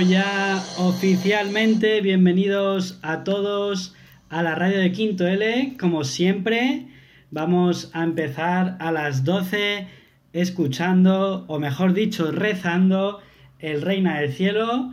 [0.00, 2.00] ya oficialmente.
[2.00, 3.94] Bienvenidos a todos
[4.28, 5.76] a la radio de Quinto L.
[5.78, 6.86] Como siempre,
[7.30, 9.88] vamos a empezar a las 12
[10.32, 13.20] escuchando, o mejor dicho, rezando
[13.58, 14.92] el Reina del Cielo,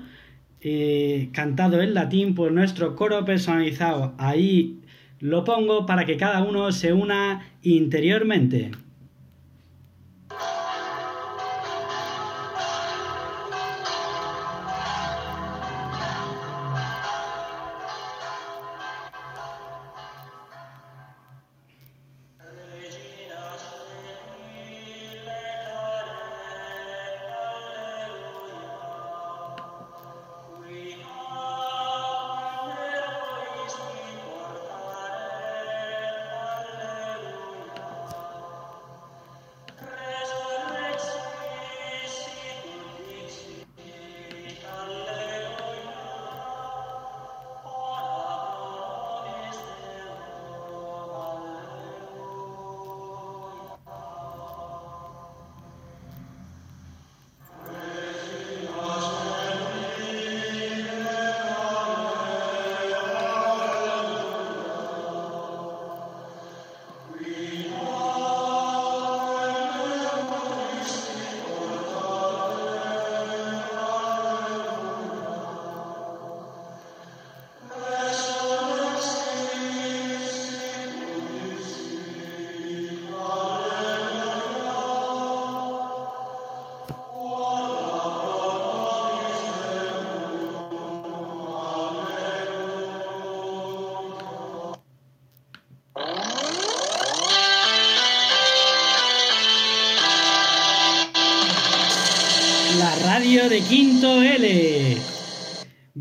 [0.61, 4.15] eh, cantado en latín por nuestro coro personalizado.
[4.17, 4.81] Ahí
[5.19, 8.71] lo pongo para que cada uno se una interiormente.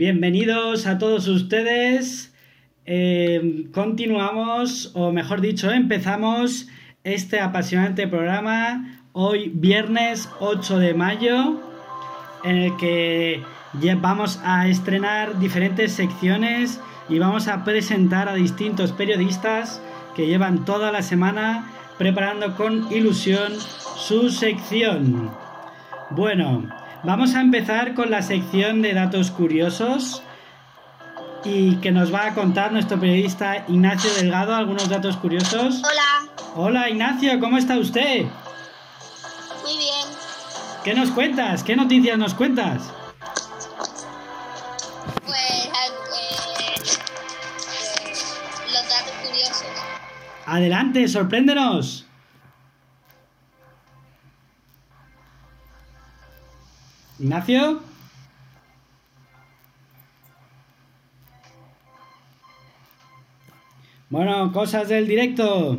[0.07, 2.31] Bienvenidos a todos ustedes.
[2.85, 6.69] Eh, continuamos, o mejor dicho, empezamos
[7.05, 11.59] este apasionante programa hoy viernes 8 de mayo,
[12.45, 13.43] en el que
[14.03, 19.81] vamos a estrenar diferentes secciones y vamos a presentar a distintos periodistas
[20.15, 25.31] que llevan toda la semana preparando con ilusión su sección.
[26.11, 26.69] Bueno,
[27.05, 30.23] Vamos a empezar con la sección de datos curiosos
[31.45, 35.83] y que nos va a contar nuestro periodista Ignacio Delgado algunos datos curiosos.
[35.85, 36.33] Hola.
[36.57, 38.23] Hola Ignacio, ¿cómo está usted?
[38.23, 40.07] Muy bien.
[40.83, 41.63] ¿Qué nos cuentas?
[41.63, 42.91] ¿Qué noticias nos cuentas?
[45.27, 45.71] Pues, eh,
[48.73, 49.67] los datos curiosos.
[50.47, 52.07] Adelante, sorpréndenos.
[57.19, 57.81] Ignacio.
[64.11, 65.79] Bueno, cosas del directo.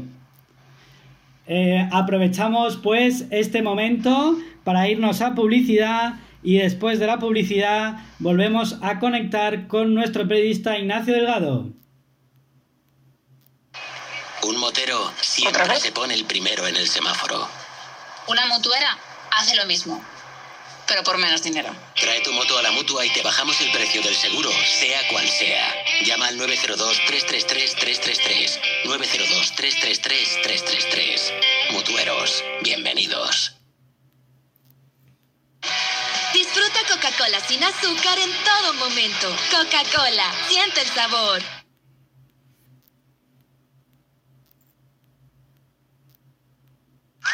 [1.48, 8.78] Eh, aprovechamos pues este momento para irnos a publicidad y después de la publicidad volvemos
[8.82, 11.70] a conectar con nuestro periodista Ignacio Delgado.
[14.44, 17.48] Un motero siempre se pone el primero en el semáforo.
[18.28, 18.98] Una mutuera
[19.32, 20.02] hace lo mismo
[20.88, 21.76] pero por menos dinero.
[21.96, 25.28] Trae tu moto a la mutua y te bajamos el precio del seguro, sea cual
[25.28, 25.76] sea.
[26.06, 28.60] Llama al 902-333-333.
[28.86, 31.72] 902-333-333.
[31.72, 33.52] Mutueros, bienvenidos.
[36.34, 39.34] Disfruta Coca-Cola sin azúcar en todo momento.
[39.52, 41.42] Coca-Cola, siente el sabor.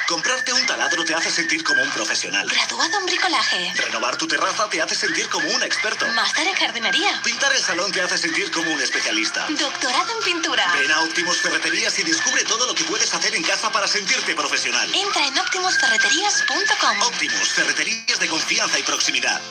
[0.07, 2.47] Comprarte un taladro te hace sentir como un profesional.
[2.47, 3.73] Graduado en bricolaje.
[3.75, 6.07] Renovar tu terraza te hace sentir como un experto.
[6.07, 7.21] Máster en jardinería.
[7.23, 9.47] Pintar el salón te hace sentir como un especialista.
[9.49, 10.65] Doctorado en pintura.
[10.73, 14.35] Ven a Optimus Ferreterías y descubre todo lo que puedes hacer en casa para sentirte
[14.35, 14.89] profesional.
[14.93, 17.01] Entra en optimusferreterías.com.
[17.01, 19.41] Optimus, ferreterías de confianza y proximidad.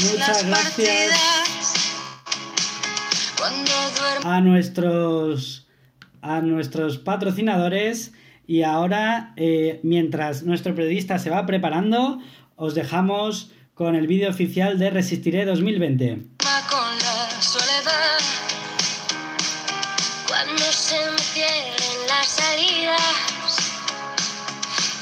[0.00, 1.80] muchas gracias
[4.24, 5.59] a nuestros
[6.22, 8.12] a nuestros patrocinadores
[8.46, 12.18] y ahora, eh, mientras nuestro periodista se va preparando,
[12.56, 16.08] os dejamos con el vídeo oficial de Resistiré 2020.
[16.10, 18.20] Con la soledad,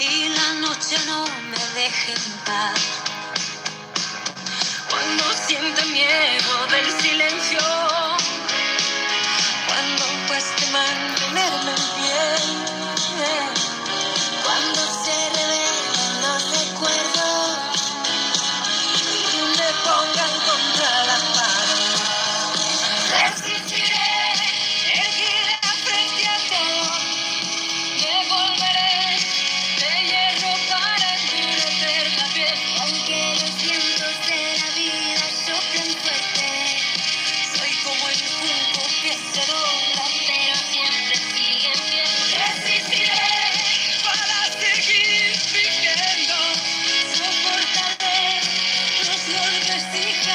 [0.01, 2.15] y la noche no me deje
[2.47, 2.81] paz.
[4.89, 8.08] Cuando siente miedo del silencio,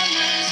[0.06, 0.43] Amen.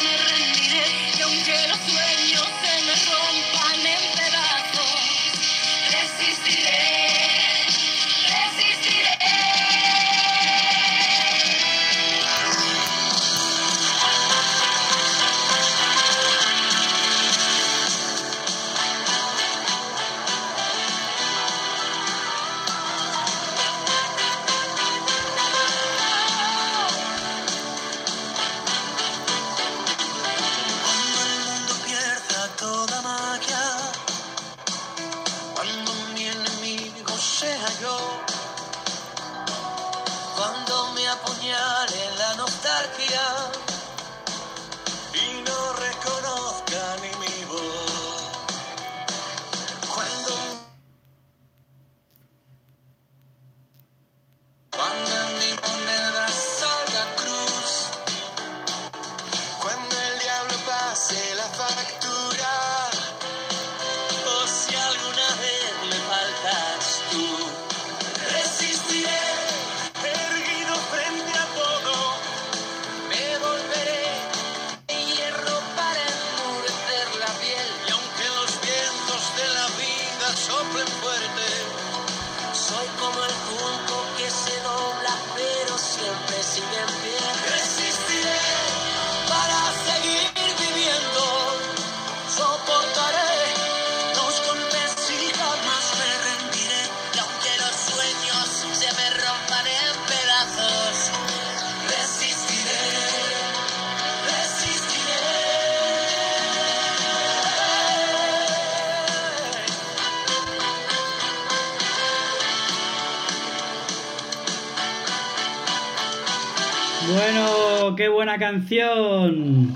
[118.38, 119.76] Canción.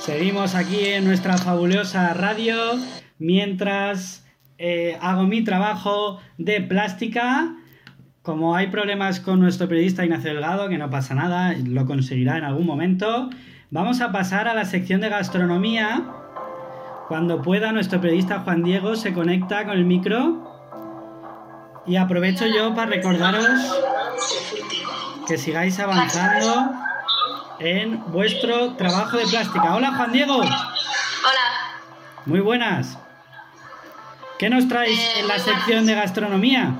[0.00, 2.56] Seguimos aquí en nuestra fabulosa radio
[3.18, 4.24] mientras
[4.58, 7.56] eh, hago mi trabajo de plástica.
[8.22, 12.44] Como hay problemas con nuestro periodista Ignacio Delgado, que no pasa nada, lo conseguirá en
[12.44, 13.30] algún momento,
[13.70, 16.04] vamos a pasar a la sección de gastronomía.
[17.08, 20.45] Cuando pueda, nuestro periodista Juan Diego se conecta con el micro.
[21.86, 23.46] Y aprovecho yo para recordaros
[25.26, 26.72] que sigáis avanzando
[27.60, 29.74] en vuestro trabajo de plástica.
[29.74, 30.38] Hola Juan Diego.
[30.38, 31.78] Hola.
[32.24, 32.98] Muy buenas.
[34.38, 36.72] ¿Qué nos traéis Eh, en la sección de gastronomía?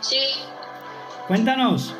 [0.00, 0.18] Sí.
[1.28, 1.94] Cuéntanos.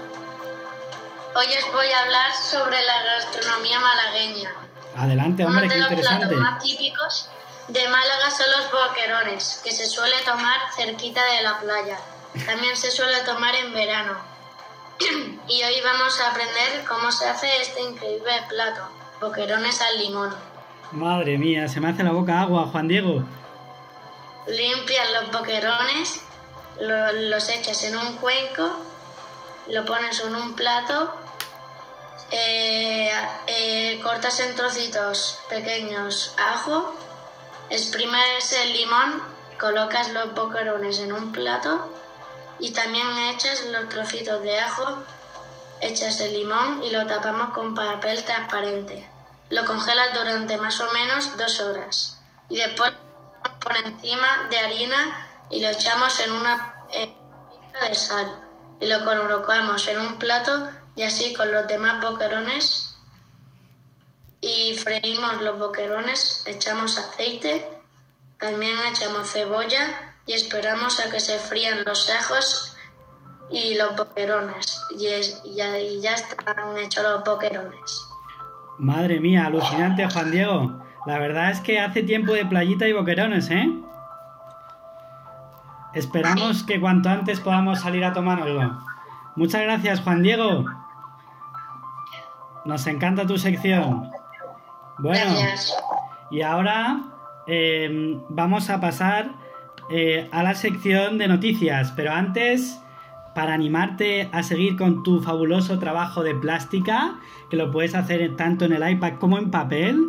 [1.37, 4.51] Hoy os voy a hablar sobre la gastronomía malagueña.
[4.97, 6.27] Adelante, hombre, Uno qué de los interesante.
[6.29, 7.31] platos más típicos
[7.69, 11.99] de Málaga son los boquerones, que se suele tomar cerquita de la playa.
[12.47, 14.17] También se suele tomar en verano.
[15.49, 18.83] y hoy vamos a aprender cómo se hace este increíble plato,
[19.21, 20.35] boquerones al limón.
[20.93, 23.25] Madre mía, se me hace la boca agua, Juan Diego.
[24.47, 26.21] Limpias los boquerones,
[26.81, 28.71] lo- los echas en un cuenco,
[29.69, 31.15] lo pones en un plato,
[32.31, 33.11] eh,
[33.47, 36.95] eh, cortas en trocitos pequeños ajo,
[37.75, 39.23] exprimes el limón,
[39.59, 41.93] colocas los boquerones en un plato
[42.61, 45.03] y también echas los trocitos de ajo,
[45.81, 49.09] echas el limón y lo tapamos con papel transparente.
[49.51, 52.93] Lo congelas durante más o menos dos horas y después
[53.61, 58.41] por encima de harina y lo echamos en una pizca de sal
[58.81, 62.94] y lo colocamos en un plato y así con los demás boquerones
[64.47, 67.67] y freímos los boquerones, echamos aceite,
[68.39, 72.77] también echamos cebolla y esperamos a que se frían los ajos
[73.51, 78.07] y los boquerones y, es- y ya, y ya están hechos los boquerones.
[78.79, 80.83] Madre mía, alucinante, Juan Diego.
[81.07, 83.67] La verdad es que hace tiempo de playita y boquerones, ¿eh?
[85.95, 88.81] Esperamos que cuanto antes podamos salir a tomárnoslo.
[89.37, 90.65] Muchas gracias, Juan Diego.
[92.65, 94.11] Nos encanta tu sección.
[94.99, 95.75] Bueno, Gracias.
[96.31, 97.03] y ahora
[97.47, 99.33] eh, vamos a pasar
[99.91, 102.81] eh, a la sección de noticias, pero antes,
[103.35, 107.17] para animarte a seguir con tu fabuloso trabajo de plástica,
[107.51, 110.01] que lo puedes hacer tanto en el iPad como en papel,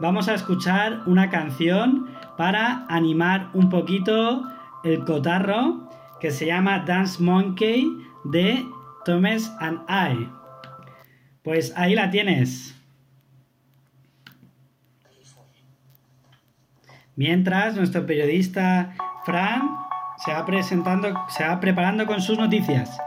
[0.00, 4.42] vamos a escuchar una canción para animar un poquito
[4.82, 5.88] el cotarro
[6.20, 8.66] que se llama Dance Monkey de
[9.04, 10.28] Thomas and I.
[11.42, 12.79] Pues ahí la tienes.
[17.20, 18.94] Mientras nuestro periodista
[19.26, 19.60] Fran
[20.24, 22.98] se va presentando, se va preparando con sus noticias.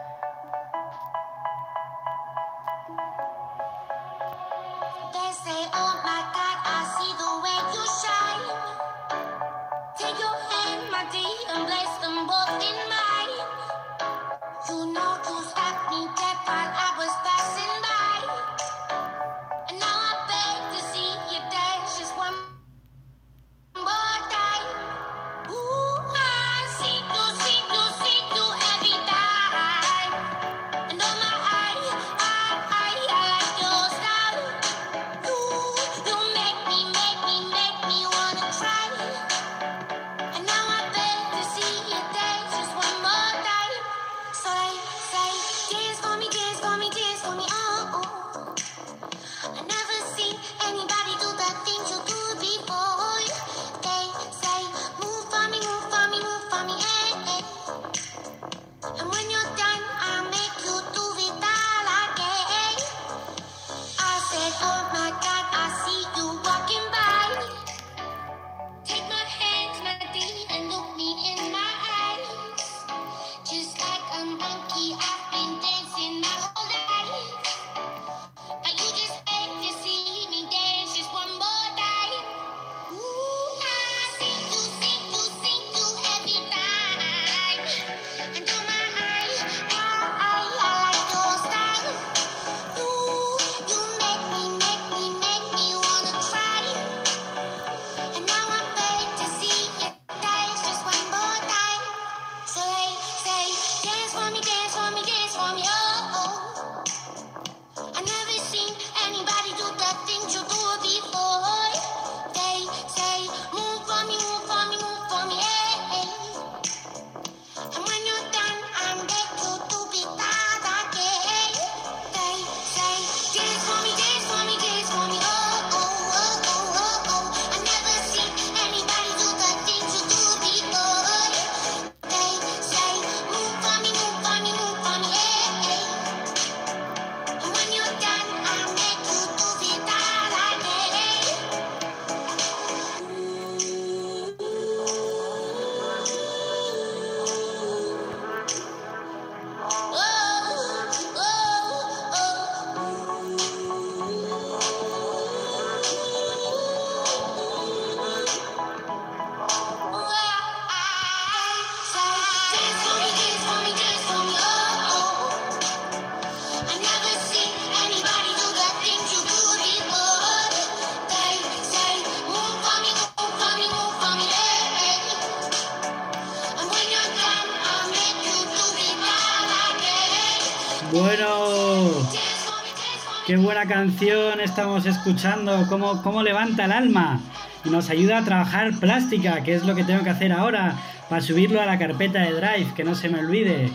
[183.33, 187.19] Qué buena canción estamos escuchando, cómo, cómo levanta el alma.
[187.65, 190.75] Y nos ayuda a trabajar plástica, que es lo que tengo que hacer ahora
[191.09, 193.71] para subirlo a la carpeta de Drive, que no se me olvide.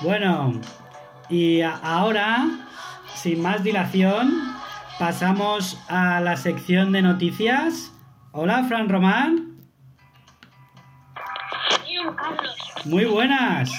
[0.00, 0.58] Bueno,
[1.28, 2.46] y ahora,
[3.14, 4.32] sin más dilación,
[4.98, 7.92] pasamos a la sección de noticias.
[8.32, 9.58] Hola, Fran Román.
[12.86, 13.70] Muy buenas.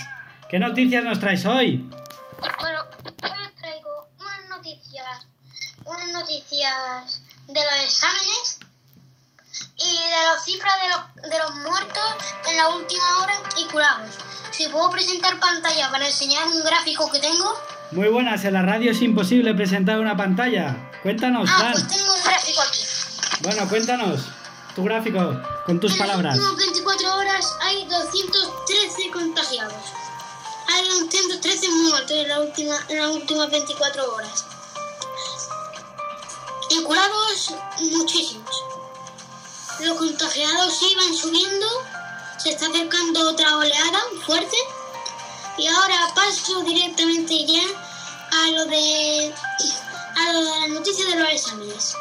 [0.48, 1.90] ¿Qué noticias nos traes hoy?
[6.38, 8.60] Noticias de los exámenes
[9.78, 12.16] y de las cifras de los, de los muertos
[12.50, 14.14] en la última hora y curados.
[14.52, 17.54] Si puedo presentar pantalla para enseñar un gráfico que tengo.
[17.92, 20.92] Muy buenas, en la radio es imposible presentar una pantalla.
[21.02, 21.72] Cuéntanos, Ah, Fran.
[21.74, 22.80] pues tengo un gráfico aquí.
[23.42, 24.22] Bueno, cuéntanos
[24.76, 26.36] tu gráfico con tus en palabras.
[26.38, 29.74] las últimas 24 horas hay 213 contagiados.
[30.70, 34.46] Hay 213 muertos en, la última, en las últimas 24 horas.
[36.70, 38.64] Y curados, muchísimos.
[39.80, 41.68] Los contagiados iban subiendo,
[42.38, 44.58] se está acercando otra oleada fuerte.
[45.58, 47.62] Y ahora paso directamente ya
[48.32, 49.34] a lo de,
[50.16, 51.96] a lo de las noticias de los exámenes.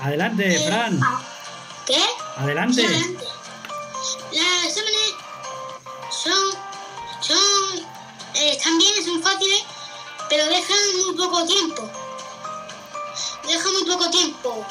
[0.00, 1.00] Adelante, Eh, Fran.
[1.86, 2.02] ¿Qué?
[2.36, 2.84] Adelante.
[2.86, 3.24] Adelante.
[4.32, 5.14] Los exámenes
[6.22, 6.50] son,
[7.20, 7.78] son,
[8.34, 9.64] eh, están bien, son fáciles,
[10.28, 11.90] pero dejan muy poco tiempo.
[13.46, 14.66] Dejan muy poco tiempo.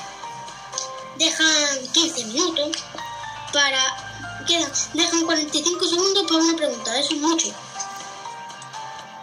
[1.18, 2.84] Dejan 15 minutos
[3.54, 3.80] para...
[4.46, 7.48] Quedan, dejan 45 segundos para una pregunta, eso es mucho.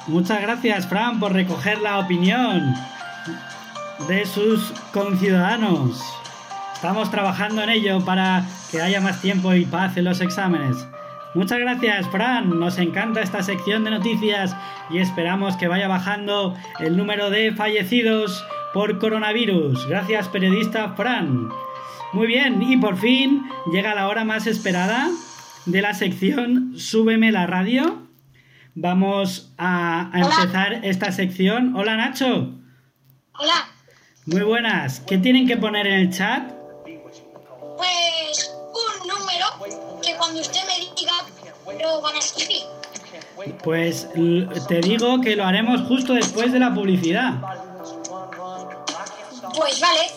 [0.06, 2.74] Muchas gracias, Fran, por recoger la opinión
[4.06, 5.98] de sus conciudadanos.
[6.74, 10.76] Estamos trabajando en ello para que haya más tiempo y paz en los exámenes.
[11.34, 12.58] Muchas gracias, Fran.
[12.60, 14.56] Nos encanta esta sección de noticias
[14.90, 19.86] y esperamos que vaya bajando el número de fallecidos por coronavirus.
[19.88, 21.48] Gracias, periodista Fran.
[22.12, 25.10] Muy bien, y por fin llega la hora más esperada
[25.66, 28.06] de la sección Súbeme la radio.
[28.76, 31.74] Vamos a, a empezar esta sección.
[31.76, 32.52] Hola Nacho.
[33.36, 33.68] Hola,
[34.26, 35.00] Muy buenas.
[35.00, 36.52] ¿Qué tienen que poner en el chat?
[37.76, 39.46] pues un número
[40.02, 41.53] que cuando usted me diga lo van a escribir.
[43.62, 44.08] Pues
[44.68, 47.34] te digo que lo haremos justo después de la publicidad.
[49.56, 50.10] Pues vale,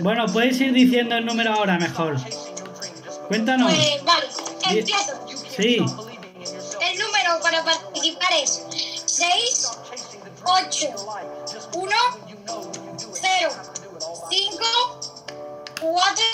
[0.00, 2.16] Bueno, puedes ir diciendo el número ahora mejor.
[3.28, 3.72] Cuéntanos.
[3.72, 4.26] pues vale,
[4.70, 5.12] empiezo.
[5.56, 8.62] Sí, El número para participar es
[9.06, 9.70] 6,
[10.44, 10.88] 8,
[11.74, 11.96] 1,
[13.12, 13.50] 0,
[14.30, 14.64] 5,
[15.80, 16.24] 4,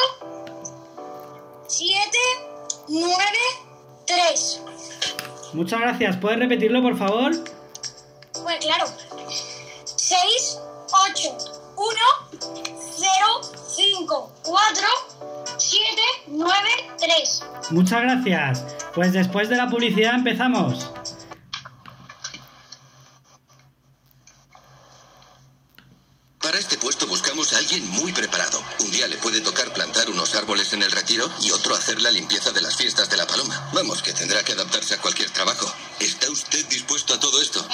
[1.68, 2.18] 7,
[2.88, 3.16] 9,
[4.06, 4.60] 3.
[5.52, 6.16] muchas gracias.
[6.16, 7.32] ¿Puedes repetirlo, por favor?
[8.42, 8.86] Pues claro.
[9.84, 10.58] 6,
[11.10, 11.38] 8,
[11.76, 11.96] 1,
[12.40, 13.08] 0,
[13.68, 14.86] 5, 4,
[15.56, 16.54] 7, 9,
[16.98, 17.42] 3.
[17.70, 18.64] Muchas gracias.
[18.94, 20.90] Pues después de la publicidad empezamos.
[26.52, 28.62] Para este puesto buscamos a alguien muy preparado.
[28.80, 32.10] Un día le puede tocar plantar unos árboles en el retiro y otro hacer la
[32.10, 33.70] limpieza de las fiestas de la paloma.
[33.72, 35.72] Vamos, que tendrá que adaptarse a cualquier trabajo.
[35.98, 37.66] ¿Está usted dispuesto a todo esto?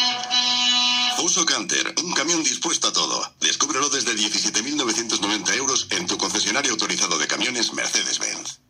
[1.16, 3.20] Fuso Canter, un camión dispuesto a todo.
[3.40, 8.60] Descúbrelo desde 17.990 euros en tu concesionario autorizado de camiones Mercedes-Benz.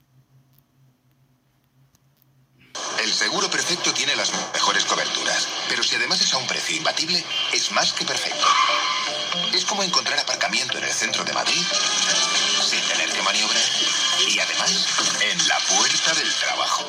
[3.04, 7.24] El seguro perfecto tiene las mejores coberturas, pero si además es a un precio imbatible,
[7.54, 8.46] es más que perfecto.
[9.54, 11.62] Es como encontrar aparcamiento en el centro de Madrid
[12.62, 13.62] sin tener que maniobrar
[14.28, 14.86] y además
[15.22, 16.84] en la puerta del trabajo.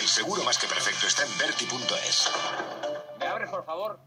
[0.00, 2.30] El seguro más que perfecto está en verti.es.
[3.20, 4.00] ¿Me abres, por favor?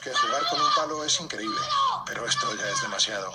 [0.00, 1.60] Que jugar con un palo es increíble,
[2.06, 3.30] pero esto ya es demasiado.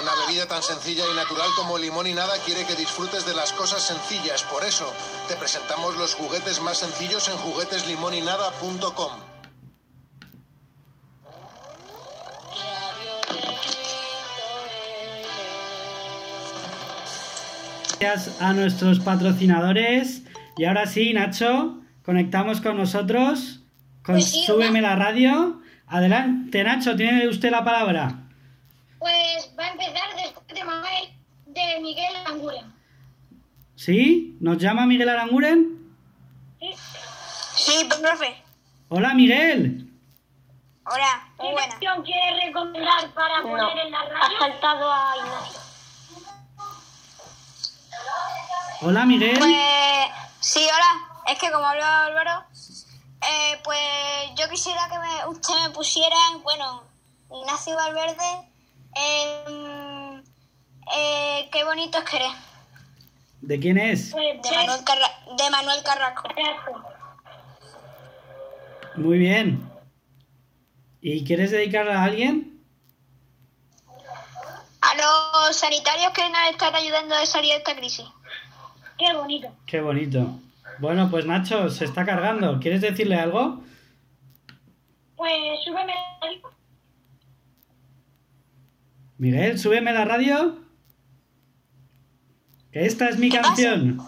[0.00, 3.52] Una bebida tan sencilla y natural como limón y nada quiere que disfrutes de las
[3.52, 4.44] cosas sencillas.
[4.44, 4.90] Por eso,
[5.26, 9.12] te presentamos los juguetes más sencillos en jugueteslimonynada.com.
[17.98, 20.22] Gracias a nuestros patrocinadores
[20.56, 23.61] Y ahora sí, Nacho, conectamos con nosotros.
[24.02, 25.60] Con Pues sí, la radio.
[25.86, 28.14] Adelante, Nacho, tiene usted la palabra.
[28.98, 31.08] Pues va a empezar después de Manuel
[31.46, 32.72] de Miguel Anguren.
[33.76, 34.36] ¿Sí?
[34.40, 35.78] ¿Nos llama Miguel Aranguren?
[37.54, 38.42] Sí, profe.
[38.88, 39.88] Hola, Miguel.
[40.84, 41.68] Hola, muy ¿Qué buena.
[41.68, 44.36] canción quieres recomendar para poner en la radio?
[44.36, 45.60] ha saltado a Ignacio.
[48.82, 49.38] Hola, Miguel.
[49.38, 49.52] Pues
[50.40, 51.32] sí, hola.
[51.32, 52.44] Es que como hablaba Álvaro,
[53.22, 53.78] eh, pues
[54.36, 56.82] yo quisiera que me, usted me pusiera, bueno,
[57.30, 58.48] Ignacio Valverde,
[58.96, 60.22] eh,
[60.96, 62.30] eh, qué bonito es querer,
[63.40, 64.10] ¿De quién es?
[64.12, 66.28] Pues, de Manuel, Carra- de Manuel Carrasco.
[68.96, 69.68] Muy bien.
[71.00, 72.62] ¿Y quieres dedicarla a alguien?
[74.80, 78.06] A los sanitarios que nos están ayudando a salir de esta crisis.
[78.98, 79.48] Qué bonito.
[79.66, 80.26] Qué bonito.
[80.80, 82.58] Bueno, pues Nacho, se está cargando.
[82.60, 83.62] ¿Quieres decirle algo?
[85.16, 85.32] Pues
[85.64, 86.40] súbeme la radio.
[89.18, 90.58] Miguel, súbeme la radio.
[92.72, 93.98] Que Esta es mi canción.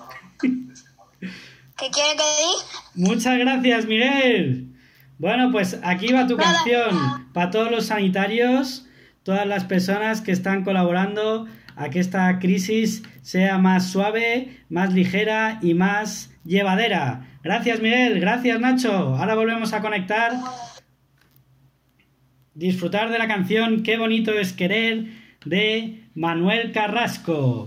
[0.41, 2.65] ¿Qué quiere que diga?
[2.95, 4.75] Muchas gracias, Miguel.
[5.19, 6.53] Bueno, pues aquí va tu Nada.
[6.53, 8.87] canción para todos los sanitarios,
[9.23, 11.47] todas las personas que están colaborando
[11.77, 17.27] a que esta crisis sea más suave, más ligera y más llevadera.
[17.43, 18.21] Gracias, Miguel.
[18.21, 19.17] Gracias, Nacho.
[19.17, 20.33] Ahora volvemos a conectar.
[22.55, 25.07] Disfrutar de la canción Qué bonito es querer
[25.45, 27.65] de Manuel Carrasco.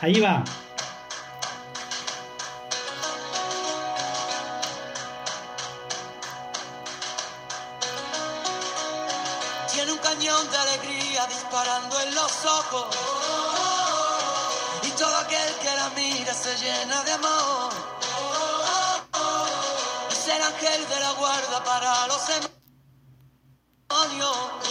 [0.00, 0.44] Ahí va.
[21.64, 22.26] Para los
[23.88, 24.67] demonios.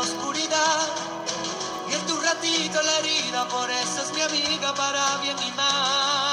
[0.00, 0.88] Oscuridad.
[1.88, 6.31] Y en tu ratito la herida, por eso es mi amiga para bien y mal.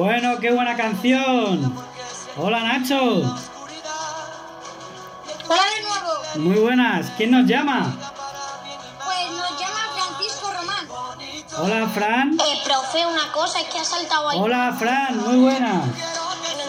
[0.00, 1.76] Bueno, qué buena canción.
[2.38, 2.96] Hola, Nacho.
[5.46, 6.10] Hola de nuevo.
[6.36, 7.10] Muy buenas.
[7.18, 7.98] ¿Quién nos llama?
[9.04, 10.88] Pues nos llama Francisco Román.
[11.58, 12.32] Hola, Fran.
[12.32, 14.38] Eh, profe, una cosa, es que ha saltado ahí.
[14.40, 15.18] Hola, Fran.
[15.18, 15.84] Muy buenas.
[15.84, 15.92] No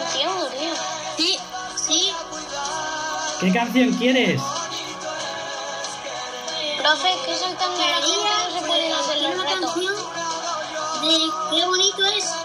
[0.04, 0.74] entiendo, tío.
[1.16, 1.38] Sí,
[1.76, 2.12] sí.
[3.40, 4.42] ¿Qué canción quieres?
[6.82, 9.72] Profe, que saltando la no se pueden hacer los una retos.
[9.72, 9.94] canción
[11.00, 12.41] de qué bonito es.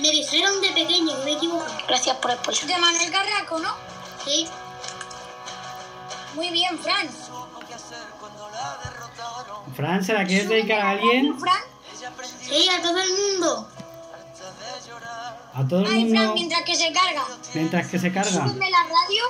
[0.00, 1.64] Me dijeron de pequeño, me equivoco.
[1.88, 2.66] Gracias por el pollo.
[2.66, 3.74] De Manuel Carrasco, ¿no?
[4.24, 4.46] Sí.
[6.34, 7.08] Muy bien, Fran.
[9.74, 11.38] Fran, ¿se la quieres dedicar a alguien?
[11.38, 11.60] Fran.
[12.40, 13.68] Sí, a todo el mundo.
[15.54, 17.24] A todo el Ay, Fran, mundo mientras que se carga.
[17.54, 18.30] mientras que se carga.
[18.30, 19.22] Súbeme la radio.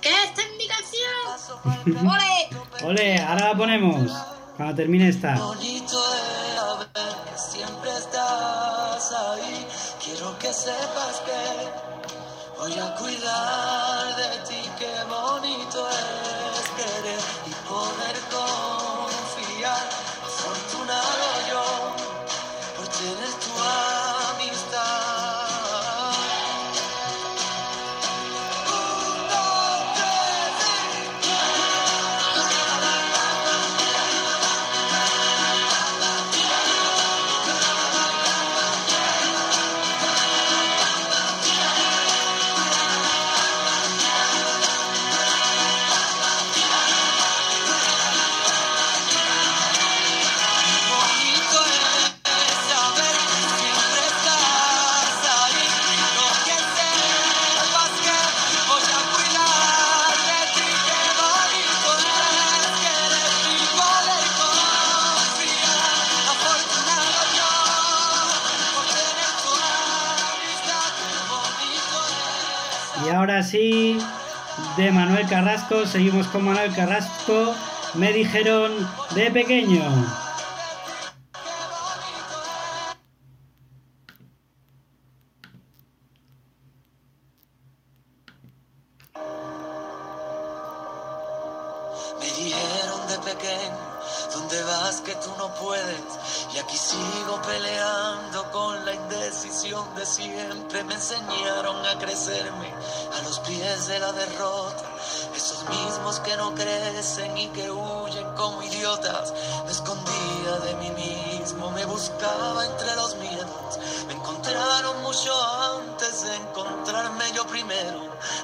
[0.00, 2.08] ¿Qué esta es mi canción?
[2.08, 2.48] ¡Ole!
[2.86, 4.10] Ole, ahora la ponemos.
[4.56, 5.34] Cuando termine esta.
[5.36, 6.02] Bonito
[7.58, 9.66] siempre estás ahí.
[10.02, 11.42] Quiero que sepas que
[12.58, 14.62] voy a cuidar de ti.
[14.78, 16.37] Qué bonito es
[73.04, 73.98] Y ahora sí,
[74.76, 77.54] de Manuel Carrasco, seguimos con Manuel Carrasco.
[77.94, 78.72] Me dijeron
[79.14, 80.27] de pequeño.
[104.12, 104.84] Derrota.
[105.34, 109.32] Esos mismos que no crecen y que huyen como idiotas.
[109.64, 113.78] Me escondía de mí mismo, me buscaba entre los miedos.
[114.06, 115.32] Me encontraron mucho
[115.78, 118.00] antes de encontrarme yo primero.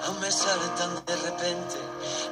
[0.06, 1.76] Aún me saltan de repente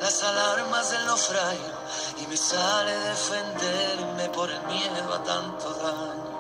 [0.01, 1.73] las alarmas del naufragio
[2.19, 6.33] y me sale defenderme por el miedo a tanto daño.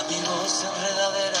[0.00, 1.40] Amigos enredadera,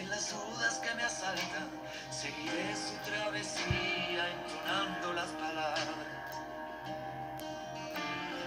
[0.00, 1.68] en las dudas que me asaltan,
[2.10, 5.88] seguiré su travesía entonando las palabras.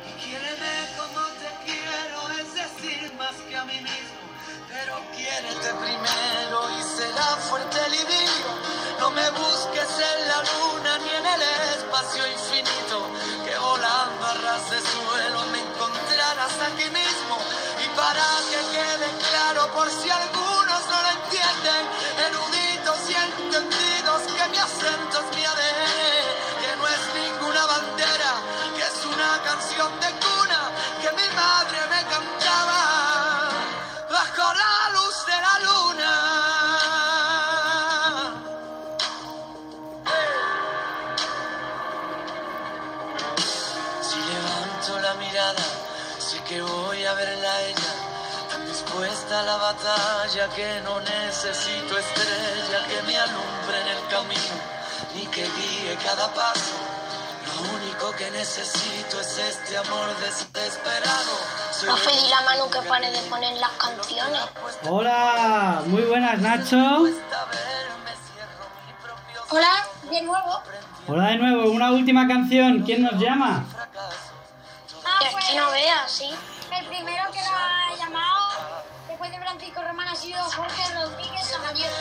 [0.09, 4.23] Y quiéreme como te quiero, es decir, más que a mí mismo.
[4.67, 8.49] Pero quiérete primero y será fuerte el idilio.
[8.99, 11.41] No me busques en la luna ni en el
[11.77, 12.97] espacio infinito.
[13.45, 17.37] Que volando a ras de suelo me encontrarás aquí mismo.
[17.83, 20.52] Y para que quede claro, por si algunos
[21.63, 21.92] no
[49.33, 54.55] dispuesta a la batalla que no necesito estrella que me alumbre en el camino,
[55.15, 56.75] ni que guíe cada paso.
[57.45, 61.37] Lo único que necesito es este amor desesperado.
[61.71, 64.41] Soy Profe, di la mano que pare de poner las canciones.
[64.83, 66.77] Hola, muy buenas Nacho.
[69.49, 70.61] Hola, de nuevo.
[71.07, 72.83] Hola de nuevo, una última canción.
[72.83, 73.65] ¿Quién nos llama?
[75.05, 76.29] Ah, Es pues, que no veas, sí.
[76.75, 81.91] El primero que lo ha llamado después de Francisco Román ha sido Jorge Rodríguez Samayer.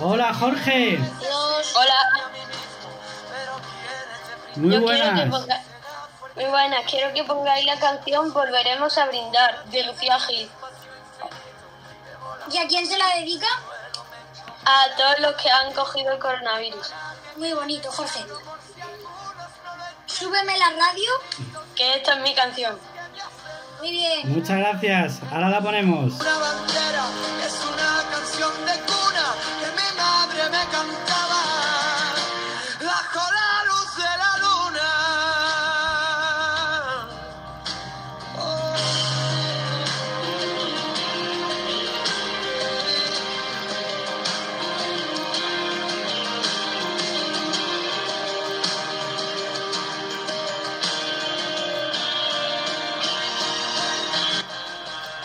[0.00, 0.96] Hola Jorge.
[1.20, 1.74] Dios.
[1.76, 2.30] Hola.
[4.56, 5.30] Muy Yo quiero que buenas.
[5.30, 5.62] ponga-
[6.34, 10.50] Muy buenas, quiero que pongáis la canción Volveremos a brindar de Lucía Gil.
[12.50, 13.46] ¿Y a quién se la dedica?
[14.64, 16.92] A todos los que han cogido el coronavirus.
[17.36, 18.24] Muy bonito, Jorge.
[20.06, 21.10] Súbeme la radio.
[21.76, 22.78] Que esta es mi canción.
[23.80, 24.32] Muy bien.
[24.32, 25.20] Muchas gracias.
[25.30, 26.14] Ahora la ponemos.
[26.20, 27.04] Una bandera
[27.46, 29.26] es una canción de cuna
[29.60, 31.42] que mi madre me cantaba
[32.80, 33.00] la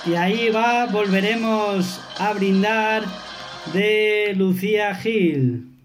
[0.05, 3.05] Y ahí va, volveremos a brindar
[3.71, 5.79] de Lucía Gil.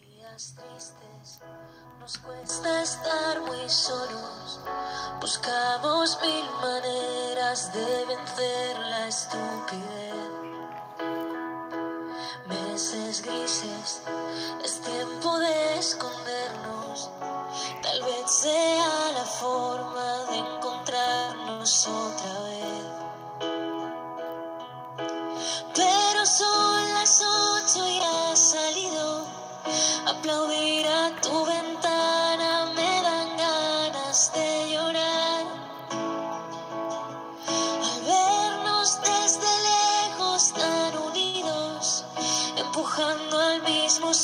[0.00, 1.40] días tristes
[2.00, 4.60] nos cuesta estar muy solos.
[5.20, 10.14] Buscamos mil maneras de vencer la estupidez.
[12.48, 14.02] Meses grises,
[14.64, 16.25] es tiempo de escondernos.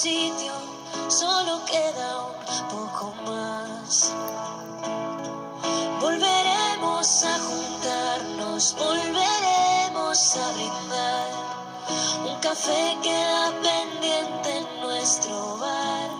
[0.02, 0.52] Sitio,
[1.06, 4.12] solo queda un poco más.
[6.00, 11.30] Volveremos a juntarnos, volveremos a brindar.
[12.26, 16.10] Un café queda pendiente en nuestro bar.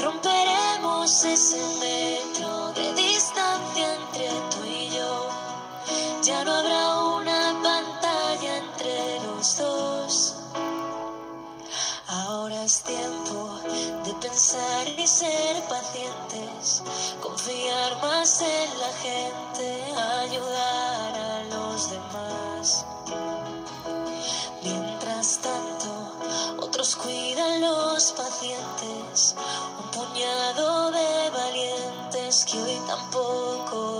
[0.00, 2.25] Romperemos ese metro
[15.16, 16.82] ser pacientes,
[17.22, 22.84] confiar más en la gente, ayudar a los demás.
[24.62, 26.12] Mientras tanto,
[26.58, 29.34] otros cuidan los pacientes,
[29.80, 33.95] un puñado de valientes que hoy tampoco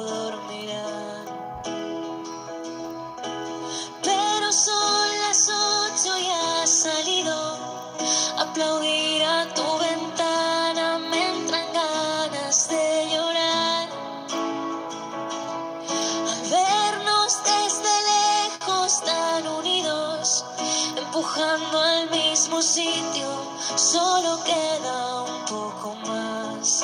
[23.76, 26.82] solo queda un poco más.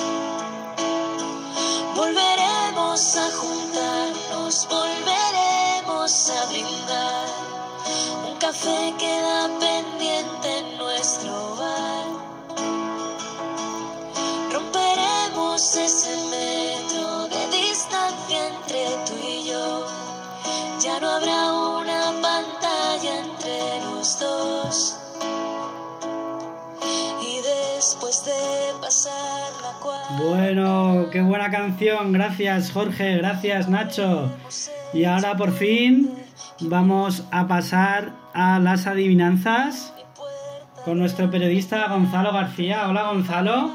[1.97, 7.27] Volveremos a juntarnos, volveremos a brindar.
[8.29, 9.82] Un café queda pendiente
[30.23, 32.13] Bueno, qué buena canción.
[32.13, 33.17] Gracias, Jorge.
[33.17, 34.31] Gracias, Nacho.
[34.93, 36.11] Y ahora por fin
[36.61, 39.93] vamos a pasar a las adivinanzas
[40.85, 42.89] con nuestro periodista Gonzalo García.
[42.89, 43.71] Hola, Gonzalo.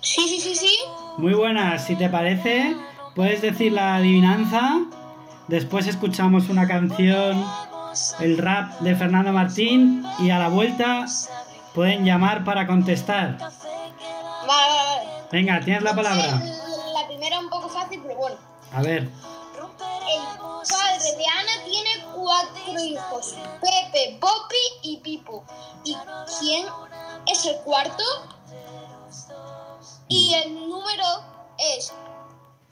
[0.00, 0.76] Sí, sí, sí, sí.
[1.18, 1.84] Muy buenas.
[1.86, 2.76] Si te parece,
[3.14, 4.80] puedes decir la adivinanza.
[5.46, 7.44] Después escuchamos una canción,
[8.20, 10.04] el rap de Fernando Martín.
[10.18, 11.06] Y a la vuelta
[11.74, 13.38] pueden llamar para contestar.
[15.30, 16.42] Venga, tienes la palabra.
[16.94, 18.36] La primera un poco fácil, pero bueno.
[18.72, 19.02] A ver.
[19.02, 19.10] El
[20.68, 25.44] padre de Ana tiene cuatro hijos: Pepe, Poppy y Pipo.
[25.84, 25.96] ¿Y
[26.40, 26.66] quién
[27.26, 28.02] es el cuarto?
[30.08, 31.04] Y el número
[31.76, 31.92] es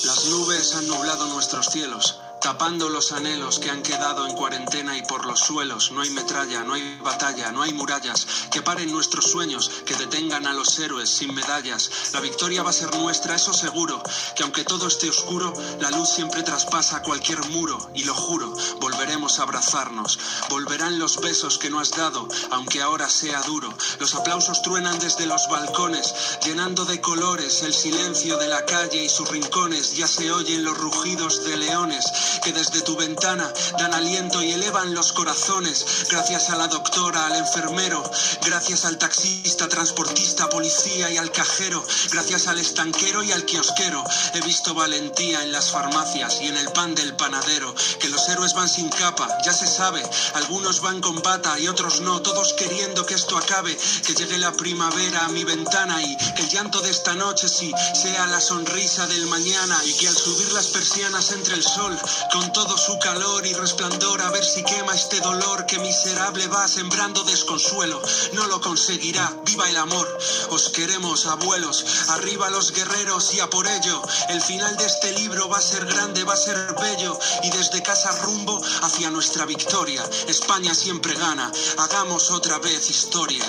[0.04, 5.02] Las nubes han nublado nuestros cielos, tapando los anhelos que han quedado en cuarentena y
[5.02, 5.92] por los suelos.
[5.92, 10.46] No hay metralla, no hay batalla, no hay murallas que paren nuestros sueños, que detengan
[10.46, 11.90] a los héroes sin medallas.
[12.12, 14.02] La victoria va a ser nuestra, eso seguro,
[14.34, 19.38] que aunque todo esté oscuro, la luz siempre traspasa cualquier muro y lo juro, volveremos
[19.38, 20.18] a abrazarnos.
[20.48, 23.72] Volverán los besos que no has dado, aunque ahora sea duro.
[23.98, 29.08] Los aplausos truenan desde los balcones, llenando de colores el silencio de la calle y
[29.08, 29.96] sus rincones.
[29.96, 34.94] Ya se oyen los rugidos de leones que desde tu ventana dan aliento y elevan
[34.94, 36.06] los corazones.
[36.10, 38.02] Gracias a la doctora, al enfermero,
[38.44, 44.04] gracias al taxista, transportista, policía y al cajero, gracias al estanquero y al kiosquero.
[44.34, 48.54] He visto valentía en las farmacias y en el pan del panadero, que los héroes
[48.54, 50.02] van sin capa, ya se sabe,
[50.34, 54.52] algunos van con bata y otros no, todos queriendo que esto acabe, que llegue la
[54.52, 59.06] primavera a mi ventana y que el llanto de esta noche sí sea la sonrisa
[59.06, 61.98] del mañana y que al subir las persianas entre el sol
[62.32, 66.66] con todo su calor y resplandor a ver si quema este dolor que miserable va
[66.68, 68.00] sembrando desconsuelo.
[68.32, 70.06] No lo conseguirá, viva el amor.
[70.50, 74.02] Os queremos, abuelos, arriba los guerreros y a por ello.
[74.28, 77.82] El final de este libro va a ser grande, va a ser bello y desde
[77.82, 80.02] casa rumbo hacia nuestra victoria.
[80.28, 83.44] España siempre gana, hagamos otra vez historia.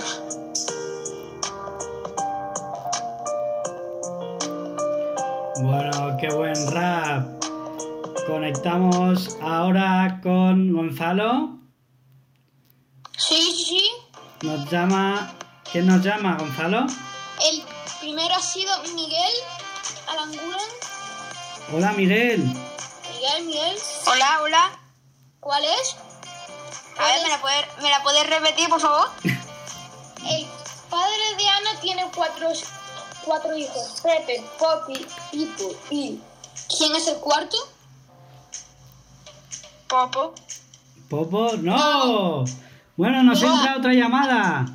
[5.62, 7.51] Bueno, qué buen rap.
[8.32, 11.60] Conectamos ahora con Gonzalo.
[13.18, 13.92] Sí, sí, sí.
[14.48, 15.36] Nos llama.
[15.70, 16.86] ¿Quién nos llama, Gonzalo?
[17.52, 17.62] El
[18.00, 19.34] primero ha sido Miguel
[20.08, 20.72] Alanguren.
[21.74, 22.42] Hola, Miguel.
[22.46, 23.78] Miguel, Miguel.
[24.08, 24.80] Hola, hola.
[25.42, 25.98] ¿Cuál es?
[27.00, 29.10] A ver, ¿me la, puedes, ¿me la puedes repetir, por favor?
[29.26, 30.48] El
[30.90, 32.48] padre de Ana tiene cuatro,
[33.26, 34.00] cuatro hijos.
[34.02, 36.22] Pepe, Poppy, Pipo y
[36.78, 37.58] ¿Quién es el cuarto?
[39.92, 40.34] Popo.
[41.10, 42.46] Popo, no.
[42.96, 44.66] Bueno, nos entra otra llamada.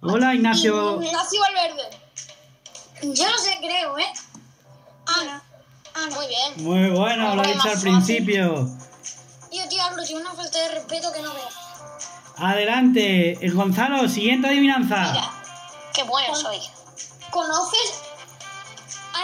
[0.00, 1.02] Hola, Ignacio.
[1.02, 1.90] Ignacio Valverde.
[3.02, 4.04] Yo no sé, creo, ¿eh?
[5.06, 5.42] Ana.
[5.92, 6.14] Ana.
[6.14, 6.64] Muy bien.
[6.64, 8.68] Muy bueno, lo he dicho al principio.
[9.50, 11.48] Yo, tío, hablo sin una falta de respeto que no veo.
[12.36, 15.32] Adelante, el Gonzalo, siguiente adivinanza.
[15.92, 16.60] Qué bueno soy.
[17.32, 18.02] ¿Conoces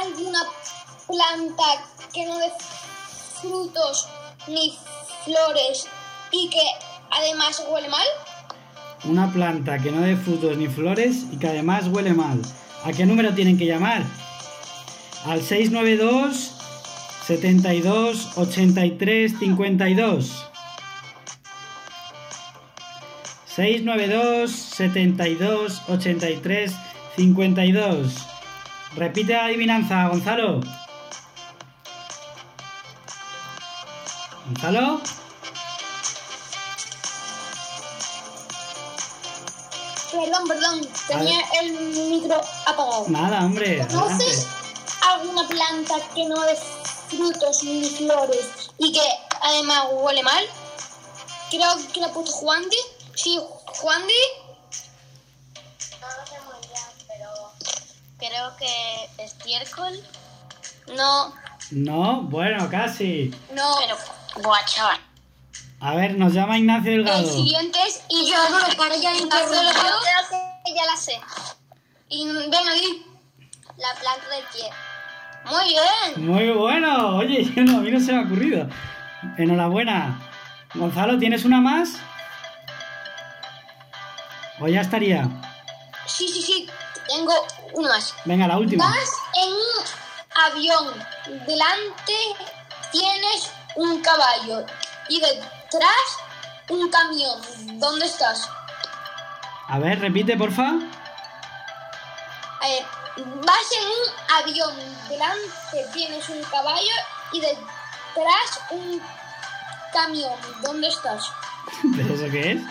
[0.03, 0.40] alguna
[1.07, 2.53] planta que no dé
[3.40, 4.09] frutos
[4.49, 4.76] ni
[5.27, 5.89] flores
[6.31, 6.62] y que
[7.11, 8.07] además huele mal?
[9.05, 12.41] Una planta que no dé frutos ni flores y que además huele mal.
[12.85, 14.03] ¿A qué número tienen que llamar?
[15.24, 16.53] Al 692
[17.27, 20.47] 72 83 52.
[23.47, 26.72] 692 72 83
[27.16, 28.14] 52.
[28.97, 30.61] Repite la adivinanza, Gonzalo.
[34.47, 35.01] Gonzalo.
[40.11, 41.72] Perdón, perdón, tenía el
[42.11, 43.07] micro apagado.
[43.09, 43.86] Nada, hombre.
[43.88, 44.47] ¿Conoces
[45.03, 46.57] alguna planta que no dé
[47.09, 49.03] frutos ni flores y que
[49.42, 50.44] además huele mal?
[51.51, 52.76] Creo que la puso Juandi.
[53.14, 54.14] Sí, Juandi.
[56.01, 57.53] No lo sé muy bien, pero
[58.18, 60.03] creo que estiércol.
[60.97, 61.34] No,
[61.72, 63.34] No, bueno, casi.
[63.53, 63.74] no.
[63.80, 63.97] Pero,
[64.66, 65.01] chaval.
[65.80, 67.30] A ver, nos llama Ignacio El Delgado.
[67.30, 70.01] siguiente es y yo no lo para ya Ignacio Delgado.
[70.01, 71.20] Creo que ya la sé.
[72.09, 73.07] Y ven aquí.
[73.76, 74.70] La planta del pie.
[75.45, 76.26] Muy bien.
[76.26, 77.16] Muy bueno.
[77.18, 78.68] Oye, yo no, a mí no se me ha ocurrido.
[79.37, 80.18] Enhorabuena.
[80.74, 81.91] Gonzalo, ¿tienes una más?
[84.61, 85.28] ¿O ya estaría?
[86.07, 86.70] Sí, sí, sí.
[87.07, 87.32] Tengo
[87.74, 88.14] uno más.
[88.24, 88.87] Venga, la última.
[88.87, 90.95] Vas en un avión.
[91.47, 92.14] Delante
[92.91, 94.66] tienes un caballo.
[95.09, 96.18] Y detrás
[96.68, 97.41] un camión.
[97.79, 98.49] ¿Dónde estás?
[99.68, 100.68] A ver, repite, porfa.
[102.61, 102.85] A ver,
[103.16, 104.74] vas en un avión.
[105.09, 106.97] Delante tienes un caballo.
[107.33, 109.01] Y detrás un
[109.93, 110.33] camión.
[110.62, 111.31] ¿Dónde estás?
[111.97, 112.62] ¿Pero eso qué es?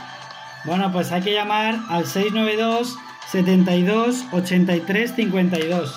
[0.66, 2.96] Bueno, pues hay que llamar al 692
[3.32, 5.96] 72 83 52.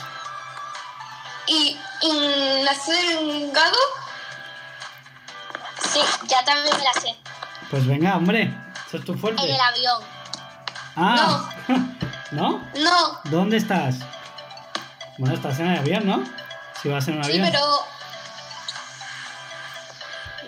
[1.47, 2.95] ¿Y Ignacio
[3.27, 3.79] Delgado?
[5.93, 7.15] Sí, ya también me la sé.
[7.71, 8.55] Pues venga, hombre.
[8.87, 9.43] Eso es tu fuerte.
[9.43, 10.03] En el avión.
[10.97, 11.49] Ah,
[12.33, 12.63] ¿no?
[12.77, 13.21] No.
[13.25, 13.97] ¿Dónde estás?
[15.19, 16.23] Bueno, estás en el avión, ¿no?
[16.83, 17.49] Si vas en un Sí, avión.
[17.51, 17.67] pero.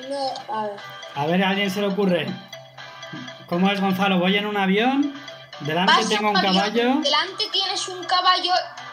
[0.09, 0.77] No, a ver.
[1.15, 2.27] A ver, a alguien se le ocurre.
[3.47, 4.19] ¿Cómo es, Gonzalo?
[4.19, 5.15] Voy en un avión,
[5.61, 6.95] delante Vas tengo un avión, caballo.
[7.01, 8.53] Delante tienes un caballo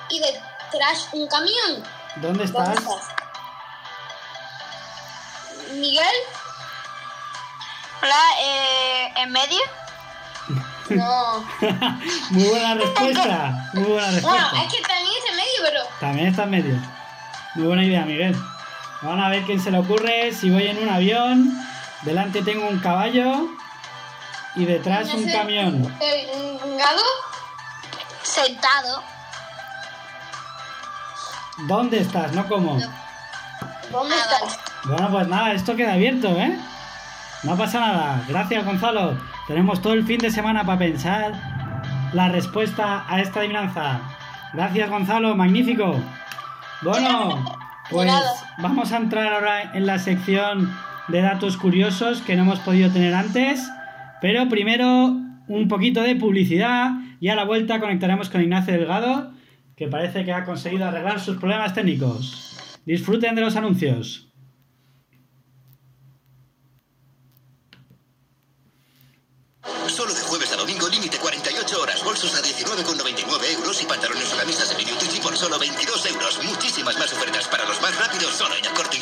[0.10, 1.84] y detrás un camión.
[2.18, 2.66] ¿Dónde estás?
[2.76, 3.08] ¿Dónde estás?
[5.80, 6.16] ¿Miguel?
[8.02, 9.60] Hola, eh, ¿en medio?
[10.90, 11.44] No.
[12.32, 13.70] Muy buena respuesta.
[13.74, 14.50] Muy buena respuesta.
[14.52, 15.80] bueno, es que también es en medio, pero.
[16.00, 16.76] También está en medio.
[17.56, 18.36] Muy buena idea, Miguel.
[19.02, 20.32] Vamos a ver quién se le ocurre.
[20.34, 21.52] Si voy en un avión,
[22.04, 23.48] delante tengo un caballo
[24.56, 25.82] y detrás un camión.
[26.00, 27.04] Delgado?
[28.24, 29.04] Sentado.
[31.68, 32.32] ¿Dónde estás?
[32.34, 32.80] No cómo.
[33.92, 34.60] ¿Dónde Ah, estás?
[34.88, 36.58] Bueno, pues nada, esto queda abierto, ¿eh?
[37.44, 38.26] No pasa nada.
[38.28, 39.18] Gracias, Gonzalo.
[39.48, 41.34] Tenemos todo el fin de semana para pensar
[42.14, 44.00] la respuesta a esta adivinanza.
[44.54, 45.36] Gracias, Gonzalo.
[45.36, 46.00] Magnífico.
[46.82, 47.46] Bueno,
[47.90, 48.12] pues
[48.60, 50.74] vamos a entrar ahora en la sección
[51.10, 53.70] de datos curiosos que no hemos podido tener antes.
[54.22, 55.16] Pero primero
[55.48, 59.32] un poquito de publicidad y a la vuelta conectaremos con Ignacio Delgado,
[59.76, 62.80] que parece que ha conseguido arreglar sus problemas técnicos.
[62.86, 64.24] Disfruten de los anuncios.
[69.88, 71.18] Solo de jueves a domingo, límite
[71.68, 72.04] 48 horas.
[72.04, 76.44] Bolsos a 19,99 euros y pantalones o camisas de Tutti por solo 22 euros.
[76.46, 78.98] Muchísimas más ofertas para los más rápidos solo en el corte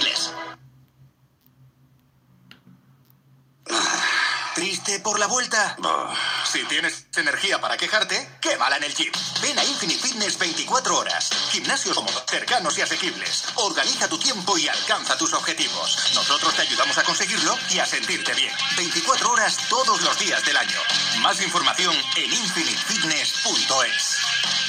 [4.65, 5.77] ¿Triste por la vuelta?
[6.51, 9.11] Si tienes energía para quejarte, quémala en el gym.
[9.39, 11.29] Ven a Infinite Fitness 24 horas.
[11.51, 13.43] Gimnasios cómodos, cercanos y asequibles.
[13.57, 16.13] Organiza tu tiempo y alcanza tus objetivos.
[16.15, 18.51] Nosotros te ayudamos a conseguirlo y a sentirte bien.
[18.75, 20.79] 24 horas todos los días del año.
[21.21, 24.64] Más información en infinitefitness.es.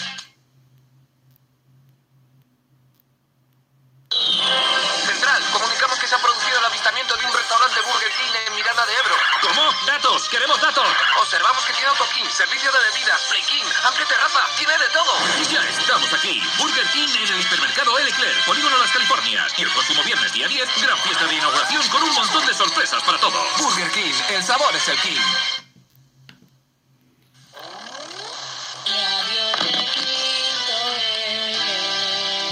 [24.77, 25.21] es el King.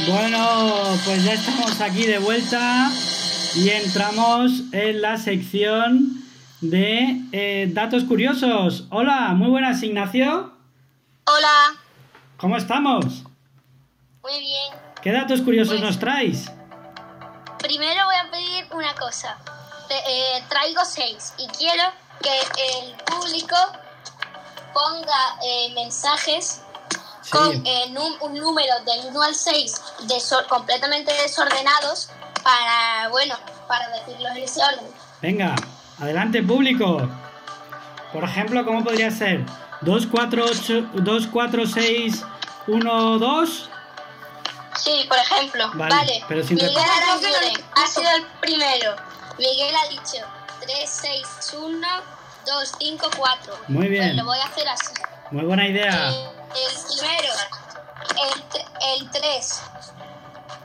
[0.09, 2.91] Bueno, pues ya estamos aquí de vuelta
[3.55, 6.23] y entramos en la sección
[6.61, 8.85] de eh, datos curiosos.
[8.91, 10.53] Hola, muy buenas, Ignacio.
[11.27, 11.75] Hola,
[12.37, 13.23] ¿Cómo estamos?
[14.23, 14.73] muy bien.
[15.03, 16.51] ¿Qué datos curiosos nos traes?
[17.59, 19.37] Primero voy a pedir una cosa.
[19.89, 21.83] Te- eh, traigo seis y quiero
[22.25, 23.57] que el público
[24.73, 26.61] ponga eh, mensajes
[27.31, 29.75] con eh, num- un número del 1 al 6
[30.09, 32.11] deso- completamente desordenados
[32.43, 33.37] para, bueno,
[33.69, 34.87] para decirlos en ese orden.
[35.23, 35.55] Venga,
[36.01, 37.09] adelante, público.
[38.13, 39.45] Por ejemplo, ¿cómo podría ser?
[39.81, 42.23] 2, 4, 8, 2, 4, 6,
[42.67, 43.71] 1, 2.
[44.77, 45.71] Sí, por ejemplo.
[45.75, 46.25] Vale, Vale.
[46.29, 48.97] pero sin Miguel ha sido el primero.
[49.39, 50.19] Miguel ha dicho
[50.67, 51.89] 3, 6, 1,
[52.47, 53.59] 2, 5, 4.
[53.69, 54.05] Muy bien.
[54.05, 54.93] Pues lo voy a hacer así.
[55.31, 56.09] Muy buena idea.
[56.09, 57.35] El primero,
[58.97, 59.61] el 3.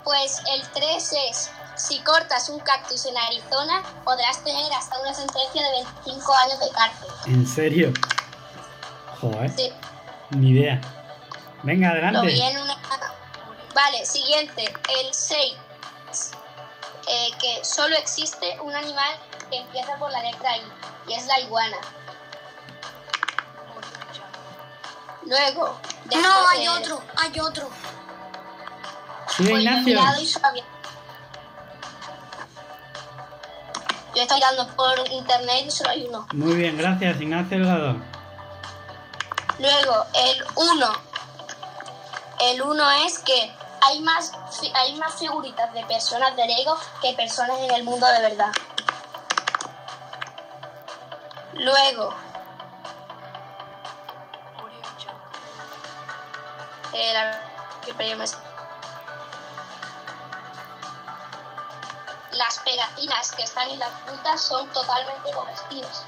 [0.04, 5.62] Pues el 3 es, si cortas un cactus en Arizona, podrás tener hasta una sentencia
[5.64, 5.72] de
[6.04, 7.10] 25 años de cárcel.
[7.28, 7.93] ¿En serio?
[9.22, 9.72] Joder, Sí,
[10.32, 10.80] ni idea.
[11.64, 12.28] Venga, lo adelante.
[12.28, 12.76] vi en una...
[13.76, 14.64] Vale, siguiente,
[15.02, 15.56] el 6.
[17.12, 19.12] Eh, que solo existe un animal
[19.49, 20.62] que empieza por la letra I,
[21.07, 21.78] y es la iguana.
[25.26, 25.80] Luego...
[26.16, 27.70] No, hay otro, hay otro.
[29.36, 29.99] Sigue yo he Ignacio.
[34.16, 36.28] Yo estoy mirando por internet y solo hay uno.
[36.34, 37.95] Muy bien, gracias, Ignacio Delgado.
[39.57, 40.91] Luego, el 1.
[42.41, 43.51] El 1 es que
[43.82, 44.32] hay más,
[44.76, 48.52] hay más figuritas de personas de Lego que personas en el mundo de verdad.
[51.54, 52.14] Luego.
[56.94, 57.14] Eh,
[62.32, 66.04] Las pegatinas que están en las frutas son totalmente comestibles.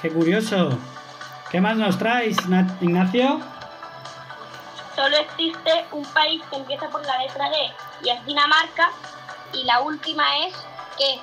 [0.00, 0.78] Qué curioso.
[1.50, 3.40] ¿Qué más nos traes, Igna- Ignacio?
[4.94, 7.56] Solo existe un país que empieza por la letra D
[8.02, 8.90] y es Dinamarca.
[9.52, 10.54] Y la última es
[10.96, 11.20] que,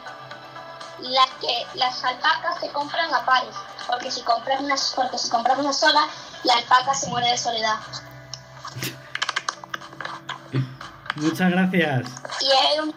[0.99, 3.55] la, que las alpacas se compran a pares.
[3.87, 6.01] Porque si compras una, porque si compras una sola,
[6.43, 7.75] la alpaca se muere de soledad.
[11.15, 12.07] Muchas gracias.
[12.41, 12.93] Y es el,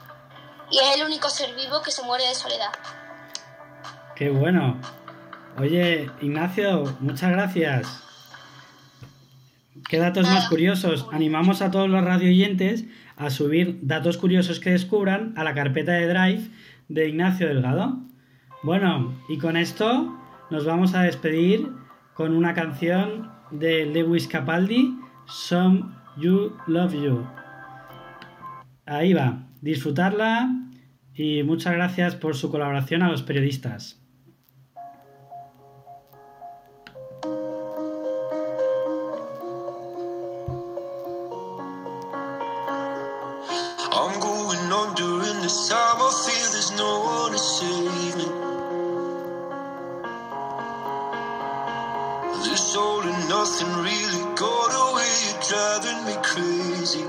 [0.71, 2.73] y es el único ser vivo que se muere de soledad.
[4.17, 4.77] Qué bueno.
[5.61, 8.03] Oye, Ignacio, muchas gracias.
[9.91, 11.07] Qué datos más curiosos.
[11.13, 12.87] Animamos a todos los radioyentes
[13.19, 16.49] a subir datos curiosos que descubran a la carpeta de Drive
[16.89, 17.99] de Ignacio Delgado.
[18.63, 20.19] Bueno, y con esto
[20.51, 21.69] nos vamos a despedir
[22.15, 27.27] con una canción de Lewis Capaldi, Some You Love You.
[28.87, 30.57] Ahí va, disfrutarla
[31.15, 34.00] y muchas gracias por su colaboración a los periodistas.
[45.51, 45.99] This time.
[45.99, 48.29] I feel there's no one to save me.
[52.45, 55.11] This all and nothing really got away.
[55.25, 57.05] You're driving me crazy.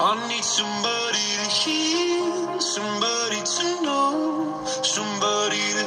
[0.00, 5.84] I need somebody to hear, somebody to know, somebody to